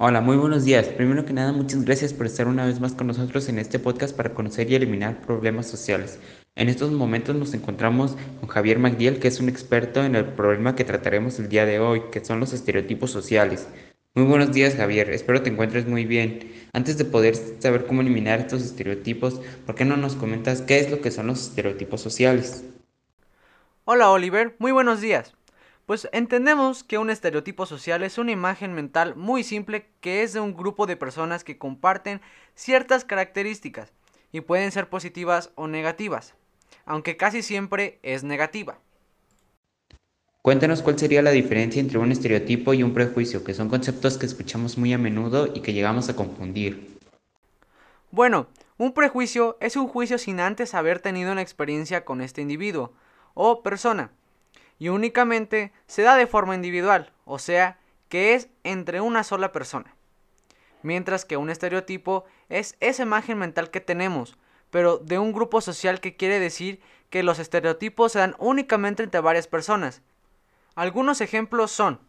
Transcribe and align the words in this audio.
Hola, 0.00 0.20
muy 0.20 0.36
buenos 0.36 0.64
días. 0.64 0.86
Primero 0.86 1.24
que 1.24 1.32
nada, 1.32 1.50
muchas 1.50 1.84
gracias 1.84 2.12
por 2.12 2.26
estar 2.26 2.46
una 2.46 2.64
vez 2.64 2.78
más 2.78 2.92
con 2.92 3.08
nosotros 3.08 3.48
en 3.48 3.58
este 3.58 3.80
podcast 3.80 4.16
para 4.16 4.32
conocer 4.32 4.70
y 4.70 4.76
eliminar 4.76 5.20
problemas 5.22 5.66
sociales. 5.66 6.20
En 6.54 6.68
estos 6.68 6.92
momentos 6.92 7.34
nos 7.34 7.52
encontramos 7.52 8.16
con 8.38 8.48
Javier 8.48 8.78
Magdiel, 8.78 9.18
que 9.18 9.26
es 9.26 9.40
un 9.40 9.48
experto 9.48 10.04
en 10.04 10.14
el 10.14 10.24
problema 10.24 10.76
que 10.76 10.84
trataremos 10.84 11.40
el 11.40 11.48
día 11.48 11.66
de 11.66 11.80
hoy, 11.80 12.02
que 12.12 12.24
son 12.24 12.38
los 12.38 12.52
estereotipos 12.52 13.10
sociales. 13.10 13.66
Muy 14.14 14.24
buenos 14.24 14.52
días, 14.52 14.76
Javier. 14.76 15.10
Espero 15.10 15.42
te 15.42 15.50
encuentres 15.50 15.88
muy 15.88 16.04
bien. 16.04 16.48
Antes 16.72 16.96
de 16.96 17.04
poder 17.04 17.34
saber 17.58 17.84
cómo 17.84 18.02
eliminar 18.02 18.38
estos 18.38 18.62
estereotipos, 18.62 19.40
¿por 19.66 19.74
qué 19.74 19.84
no 19.84 19.96
nos 19.96 20.14
comentas 20.14 20.62
qué 20.62 20.78
es 20.78 20.92
lo 20.92 21.00
que 21.00 21.10
son 21.10 21.26
los 21.26 21.48
estereotipos 21.48 22.00
sociales? 22.00 22.64
Hola, 23.84 24.12
Oliver. 24.12 24.54
Muy 24.60 24.70
buenos 24.70 25.00
días. 25.00 25.34
Pues 25.88 26.06
entendemos 26.12 26.84
que 26.84 26.98
un 26.98 27.08
estereotipo 27.08 27.64
social 27.64 28.02
es 28.02 28.18
una 28.18 28.30
imagen 28.30 28.74
mental 28.74 29.16
muy 29.16 29.42
simple 29.42 29.86
que 30.02 30.22
es 30.22 30.34
de 30.34 30.40
un 30.40 30.54
grupo 30.54 30.86
de 30.86 30.98
personas 30.98 31.44
que 31.44 31.56
comparten 31.56 32.20
ciertas 32.54 33.06
características 33.06 33.90
y 34.30 34.42
pueden 34.42 34.70
ser 34.70 34.90
positivas 34.90 35.50
o 35.54 35.66
negativas, 35.66 36.34
aunque 36.84 37.16
casi 37.16 37.40
siempre 37.40 38.00
es 38.02 38.22
negativa. 38.22 38.78
Cuéntanos 40.42 40.82
cuál 40.82 40.98
sería 40.98 41.22
la 41.22 41.30
diferencia 41.30 41.80
entre 41.80 41.96
un 41.96 42.12
estereotipo 42.12 42.74
y 42.74 42.82
un 42.82 42.92
prejuicio, 42.92 43.42
que 43.42 43.54
son 43.54 43.70
conceptos 43.70 44.18
que 44.18 44.26
escuchamos 44.26 44.76
muy 44.76 44.92
a 44.92 44.98
menudo 44.98 45.46
y 45.54 45.62
que 45.62 45.72
llegamos 45.72 46.10
a 46.10 46.16
confundir. 46.16 46.98
Bueno, 48.10 48.48
un 48.76 48.92
prejuicio 48.92 49.56
es 49.58 49.74
un 49.74 49.88
juicio 49.88 50.18
sin 50.18 50.38
antes 50.40 50.74
haber 50.74 51.00
tenido 51.00 51.32
una 51.32 51.40
experiencia 51.40 52.04
con 52.04 52.20
este 52.20 52.42
individuo 52.42 52.92
o 53.32 53.62
persona 53.62 54.10
y 54.78 54.88
únicamente 54.88 55.72
se 55.86 56.02
da 56.02 56.16
de 56.16 56.26
forma 56.26 56.54
individual, 56.54 57.12
o 57.24 57.38
sea, 57.38 57.78
que 58.08 58.34
es 58.34 58.48
entre 58.64 59.00
una 59.00 59.24
sola 59.24 59.52
persona. 59.52 59.94
Mientras 60.82 61.24
que 61.24 61.36
un 61.36 61.50
estereotipo 61.50 62.24
es 62.48 62.76
esa 62.80 63.02
imagen 63.02 63.38
mental 63.38 63.70
que 63.70 63.80
tenemos, 63.80 64.38
pero 64.70 64.98
de 64.98 65.18
un 65.18 65.32
grupo 65.32 65.60
social 65.60 66.00
que 66.00 66.16
quiere 66.16 66.38
decir 66.38 66.80
que 67.10 67.22
los 67.22 67.38
estereotipos 67.38 68.12
se 68.12 68.20
dan 68.20 68.36
únicamente 68.38 69.02
entre 69.02 69.20
varias 69.20 69.48
personas. 69.48 70.02
Algunos 70.74 71.20
ejemplos 71.20 71.72
son, 71.72 72.00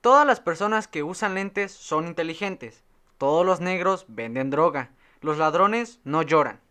todas 0.00 0.26
las 0.26 0.40
personas 0.40 0.86
que 0.86 1.02
usan 1.02 1.34
lentes 1.34 1.72
son 1.72 2.06
inteligentes, 2.06 2.84
todos 3.18 3.44
los 3.44 3.60
negros 3.60 4.04
venden 4.08 4.50
droga, 4.50 4.90
los 5.20 5.38
ladrones 5.38 6.00
no 6.04 6.22
lloran. 6.22 6.61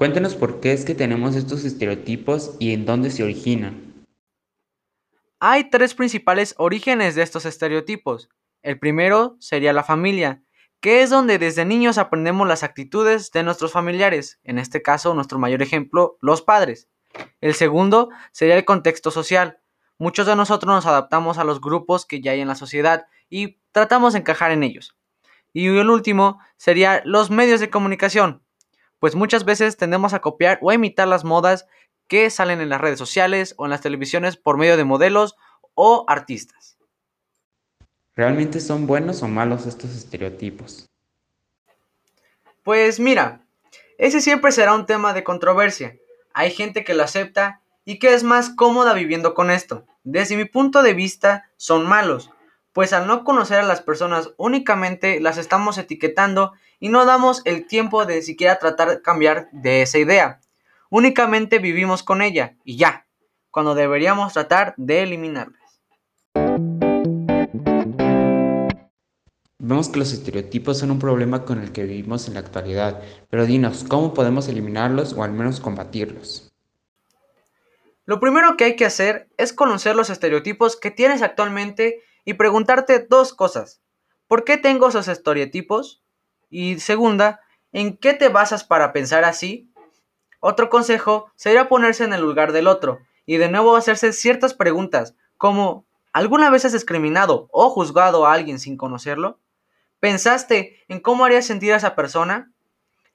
Cuéntanos 0.00 0.34
por 0.34 0.60
qué 0.60 0.72
es 0.72 0.86
que 0.86 0.94
tenemos 0.94 1.36
estos 1.36 1.62
estereotipos 1.66 2.56
y 2.58 2.72
en 2.72 2.86
dónde 2.86 3.10
se 3.10 3.22
originan. 3.22 4.06
Hay 5.40 5.68
tres 5.68 5.92
principales 5.92 6.54
orígenes 6.56 7.14
de 7.14 7.20
estos 7.20 7.44
estereotipos. 7.44 8.30
El 8.62 8.78
primero 8.78 9.36
sería 9.40 9.74
la 9.74 9.84
familia, 9.84 10.42
que 10.80 11.02
es 11.02 11.10
donde 11.10 11.38
desde 11.38 11.66
niños 11.66 11.98
aprendemos 11.98 12.48
las 12.48 12.62
actitudes 12.62 13.30
de 13.30 13.42
nuestros 13.42 13.72
familiares, 13.72 14.40
en 14.42 14.58
este 14.58 14.80
caso 14.80 15.12
nuestro 15.12 15.38
mayor 15.38 15.60
ejemplo, 15.60 16.16
los 16.22 16.40
padres. 16.40 16.88
El 17.42 17.52
segundo 17.52 18.08
sería 18.32 18.56
el 18.56 18.64
contexto 18.64 19.10
social. 19.10 19.60
Muchos 19.98 20.26
de 20.26 20.34
nosotros 20.34 20.74
nos 20.74 20.86
adaptamos 20.86 21.36
a 21.36 21.44
los 21.44 21.60
grupos 21.60 22.06
que 22.06 22.22
ya 22.22 22.32
hay 22.32 22.40
en 22.40 22.48
la 22.48 22.54
sociedad 22.54 23.04
y 23.28 23.58
tratamos 23.70 24.14
de 24.14 24.20
encajar 24.20 24.50
en 24.50 24.62
ellos. 24.62 24.96
Y 25.52 25.66
el 25.66 25.90
último 25.90 26.38
sería 26.56 27.02
los 27.04 27.30
medios 27.30 27.60
de 27.60 27.68
comunicación, 27.68 28.42
pues 29.00 29.16
muchas 29.16 29.44
veces 29.44 29.76
tendemos 29.76 30.14
a 30.14 30.20
copiar 30.20 30.58
o 30.62 30.70
a 30.70 30.74
imitar 30.74 31.08
las 31.08 31.24
modas 31.24 31.66
que 32.06 32.30
salen 32.30 32.60
en 32.60 32.68
las 32.68 32.80
redes 32.80 32.98
sociales 32.98 33.54
o 33.56 33.64
en 33.64 33.70
las 33.70 33.80
televisiones 33.80 34.36
por 34.36 34.58
medio 34.58 34.76
de 34.76 34.84
modelos 34.84 35.36
o 35.74 36.04
artistas. 36.06 36.78
¿Realmente 38.14 38.60
son 38.60 38.86
buenos 38.86 39.22
o 39.22 39.28
malos 39.28 39.66
estos 39.66 39.90
estereotipos? 39.96 40.86
Pues 42.62 43.00
mira, 43.00 43.46
ese 43.96 44.20
siempre 44.20 44.52
será 44.52 44.74
un 44.74 44.86
tema 44.86 45.14
de 45.14 45.24
controversia. 45.24 45.96
Hay 46.34 46.50
gente 46.50 46.84
que 46.84 46.94
lo 46.94 47.02
acepta 47.02 47.62
y 47.84 47.98
que 47.98 48.12
es 48.12 48.22
más 48.22 48.50
cómoda 48.50 48.92
viviendo 48.92 49.32
con 49.32 49.50
esto. 49.50 49.86
Desde 50.04 50.36
mi 50.36 50.44
punto 50.44 50.82
de 50.82 50.94
vista, 50.94 51.50
son 51.56 51.86
malos, 51.86 52.30
pues 52.72 52.92
al 52.92 53.06
no 53.06 53.24
conocer 53.24 53.60
a 53.60 53.66
las 53.66 53.80
personas 53.80 54.30
únicamente 54.36 55.20
las 55.20 55.38
estamos 55.38 55.78
etiquetando 55.78 56.52
y 56.80 56.88
no 56.88 57.04
damos 57.04 57.42
el 57.44 57.66
tiempo 57.66 58.06
de 58.06 58.22
siquiera 58.22 58.58
tratar 58.58 58.88
de 58.88 59.02
cambiar 59.02 59.48
de 59.52 59.82
esa 59.82 59.98
idea. 59.98 60.40
Únicamente 60.88 61.58
vivimos 61.58 62.02
con 62.02 62.22
ella 62.22 62.56
y 62.64 62.76
ya, 62.76 63.06
cuando 63.50 63.74
deberíamos 63.74 64.32
tratar 64.32 64.74
de 64.76 65.02
eliminarlas. 65.02 65.60
Vemos 69.58 69.90
que 69.90 69.98
los 70.00 70.12
estereotipos 70.12 70.78
son 70.78 70.90
un 70.90 70.98
problema 70.98 71.44
con 71.44 71.60
el 71.60 71.70
que 71.70 71.84
vivimos 71.84 72.26
en 72.26 72.34
la 72.34 72.40
actualidad, 72.40 73.02
pero 73.28 73.46
dinos, 73.46 73.84
¿cómo 73.86 74.14
podemos 74.14 74.48
eliminarlos 74.48 75.12
o 75.12 75.22
al 75.22 75.32
menos 75.32 75.60
combatirlos? 75.60 76.50
Lo 78.06 78.18
primero 78.18 78.56
que 78.56 78.64
hay 78.64 78.74
que 78.74 78.86
hacer 78.86 79.28
es 79.36 79.52
conocer 79.52 79.94
los 79.94 80.10
estereotipos 80.10 80.76
que 80.76 80.90
tienes 80.90 81.22
actualmente 81.22 82.02
y 82.24 82.34
preguntarte 82.34 83.06
dos 83.08 83.34
cosas. 83.34 83.82
¿Por 84.26 84.44
qué 84.44 84.56
tengo 84.56 84.88
esos 84.88 85.06
estereotipos? 85.06 86.02
Y 86.50 86.80
segunda, 86.80 87.40
¿en 87.72 87.96
qué 87.96 88.12
te 88.12 88.28
basas 88.28 88.64
para 88.64 88.92
pensar 88.92 89.24
así? 89.24 89.70
Otro 90.40 90.68
consejo 90.68 91.30
sería 91.36 91.68
ponerse 91.68 92.02
en 92.02 92.12
el 92.12 92.20
lugar 92.20 92.52
del 92.52 92.66
otro 92.66 92.98
y 93.24 93.36
de 93.36 93.48
nuevo 93.48 93.76
hacerse 93.76 94.12
ciertas 94.12 94.52
preguntas 94.52 95.14
como 95.38 95.86
¿alguna 96.12 96.50
vez 96.50 96.64
has 96.64 96.72
discriminado 96.72 97.48
o 97.52 97.70
juzgado 97.70 98.26
a 98.26 98.32
alguien 98.32 98.58
sin 98.58 98.76
conocerlo? 98.76 99.38
¿Pensaste 100.00 100.82
en 100.88 100.98
cómo 100.98 101.24
harías 101.24 101.46
sentir 101.46 101.72
a 101.72 101.76
esa 101.76 101.94
persona? 101.94 102.50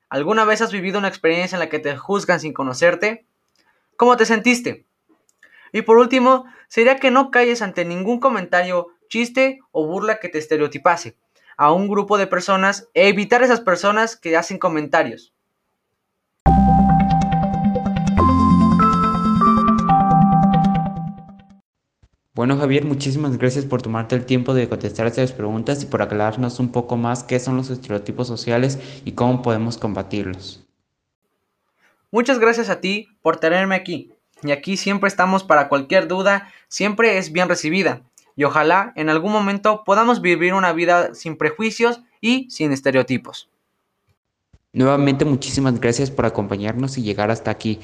¿Alguna 0.08 0.46
vez 0.46 0.62
has 0.62 0.72
vivido 0.72 1.00
una 1.00 1.10
experiencia 1.10 1.58
en 1.58 1.60
la 1.60 1.70
que 1.70 1.80
te 1.80 1.98
juzgan 1.98 2.40
sin 2.40 2.54
conocerte? 2.54 3.26
¿Cómo 3.98 4.16
te 4.16 4.26
sentiste? 4.26 4.86
Y 5.74 5.82
por 5.82 5.98
último, 5.98 6.46
sería 6.70 6.98
que 6.98 7.12
no 7.12 7.32
calles 7.32 7.62
ante 7.62 7.84
ningún 7.84 8.20
comentario 8.20 8.88
chiste 9.10 9.60
o 9.72 9.86
burla 9.86 10.20
que 10.20 10.30
te 10.30 10.38
estereotipase 10.38 11.18
a 11.58 11.72
un 11.72 11.88
grupo 11.88 12.18
de 12.18 12.28
personas 12.28 12.90
e 12.94 13.08
evitar 13.08 13.44
esas 13.44 13.62
personas 13.62 14.16
que 14.16 14.36
hacen 14.36 14.58
comentarios. 14.58 15.34
Bueno 22.34 22.58
Javier, 22.58 22.84
muchísimas 22.84 23.38
gracias 23.38 23.64
por 23.64 23.82
tomarte 23.82 24.14
el 24.16 24.26
tiempo 24.26 24.54
de 24.54 24.68
contestar 24.68 25.08
estas 25.08 25.32
preguntas 25.32 25.82
y 25.84 25.86
por 25.86 26.02
aclararnos 26.02 26.60
un 26.60 26.70
poco 26.70 26.98
más 26.98 27.24
qué 27.24 27.40
son 27.40 27.56
los 27.56 27.70
estereotipos 27.70 28.28
sociales 28.28 28.78
y 29.06 29.14
cómo 29.14 29.42
podemos 29.42 29.78
combatirlos. 29.78 30.66
Muchas 32.12 32.40
gracias 32.40 32.70
a 32.70 32.82
ti 32.82 33.08
por 33.22 33.38
tenerme 33.38 33.76
aquí. 33.76 34.12
Y 34.44 34.52
aquí 34.52 34.76
siempre 34.76 35.08
estamos 35.08 35.46
para 35.46 35.70
cualquier 35.70 36.10
duda, 36.10 36.52
siempre 36.68 37.18
es 37.18 37.32
bien 37.32 37.48
recibida 37.48 38.02
y 38.36 38.44
ojalá 38.44 38.94
en 38.96 39.10
algún 39.10 39.32
momento 39.32 39.84
podamos 39.86 40.22
vivir 40.22 40.54
una 40.54 40.74
vida 40.74 41.14
sin 41.14 41.38
prejuicios 41.38 42.02
y 42.22 42.50
sin 42.50 42.72
estereotipos. 42.72 43.50
Nuevamente 44.74 45.24
muchísimas 45.24 45.80
gracias 45.80 46.12
por 46.12 46.26
acompañarnos 46.26 46.98
y 46.98 47.04
llegar 47.04 47.32
hasta 47.32 47.50
aquí. 47.50 47.80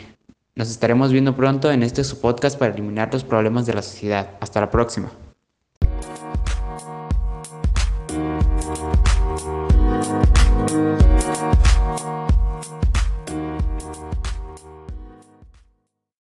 Nos 0.55 0.69
estaremos 0.69 1.13
viendo 1.13 1.35
pronto 1.35 1.71
en 1.71 1.83
este 1.83 2.03
su 2.03 2.19
podcast 2.19 2.59
para 2.59 2.73
eliminar 2.73 3.09
los 3.13 3.23
problemas 3.23 3.65
de 3.65 3.73
la 3.73 3.81
sociedad. 3.81 4.37
Hasta 4.41 4.59
la 4.59 4.69
próxima. 4.69 5.09